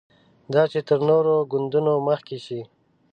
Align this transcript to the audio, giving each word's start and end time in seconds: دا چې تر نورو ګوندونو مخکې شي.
دا 0.53 0.63
چې 0.71 0.79
تر 0.87 0.99
نورو 1.09 1.35
ګوندونو 1.51 1.93
مخکې 2.07 2.37
شي. 2.45 2.61